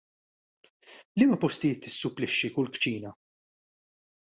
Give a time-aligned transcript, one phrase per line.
[1.19, 3.17] Liema postijiet tissupplixxi kull kċina?